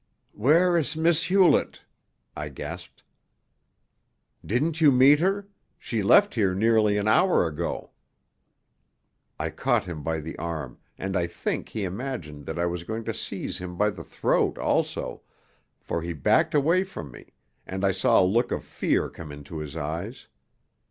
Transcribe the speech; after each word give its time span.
"Where 0.31 0.77
as 0.77 0.97
Miss 0.97 1.25
Hewlett?" 1.25 1.83
I 2.35 2.49
gasped. 2.49 3.03
"Didn't 4.43 4.81
you 4.81 4.91
meet 4.91 5.19
her? 5.19 5.47
She 5.77 6.01
left 6.01 6.33
here 6.33 6.55
nearly 6.55 6.97
an 6.97 7.07
hour 7.07 7.45
ago." 7.45 7.91
I 9.37 9.51
caught 9.51 9.85
him 9.85 10.01
by 10.01 10.19
the 10.19 10.35
arm, 10.39 10.79
and 10.97 11.15
I 11.15 11.27
think 11.27 11.69
he 11.69 11.83
imagined 11.83 12.47
that 12.47 12.57
I 12.57 12.65
was 12.65 12.83
going 12.83 13.03
to 13.03 13.13
seize 13.13 13.59
him 13.59 13.77
by 13.77 13.91
the 13.91 14.03
throat 14.03 14.57
also, 14.57 15.21
for 15.79 16.01
he 16.01 16.13
backed 16.13 16.55
away 16.55 16.83
from 16.83 17.11
me, 17.11 17.33
and 17.67 17.85
I 17.85 17.91
saw 17.91 18.19
a 18.19 18.25
look 18.25 18.51
of 18.51 18.63
fear 18.63 19.07
come 19.07 19.31
into 19.31 19.59
his 19.59 19.77
eyes. 19.77 20.25